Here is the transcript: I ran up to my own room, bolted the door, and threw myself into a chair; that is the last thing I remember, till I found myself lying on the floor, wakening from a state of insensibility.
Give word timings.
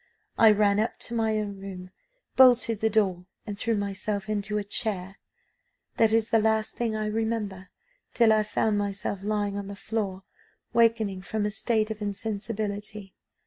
I 0.39 0.49
ran 0.49 0.79
up 0.79 0.97
to 1.01 1.13
my 1.13 1.37
own 1.37 1.59
room, 1.59 1.91
bolted 2.35 2.79
the 2.79 2.89
door, 2.89 3.27
and 3.45 3.55
threw 3.55 3.77
myself 3.77 4.27
into 4.29 4.57
a 4.57 4.63
chair; 4.63 5.17
that 5.97 6.11
is 6.11 6.31
the 6.31 6.39
last 6.39 6.73
thing 6.73 6.95
I 6.95 7.05
remember, 7.05 7.69
till 8.15 8.33
I 8.33 8.41
found 8.41 8.79
myself 8.79 9.19
lying 9.21 9.57
on 9.57 9.67
the 9.67 9.75
floor, 9.75 10.23
wakening 10.73 11.21
from 11.21 11.45
a 11.45 11.51
state 11.51 11.91
of 11.91 12.01
insensibility. 12.01 13.13